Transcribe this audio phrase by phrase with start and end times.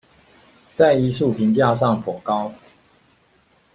[0.73, 2.51] 在藝術評價上頗高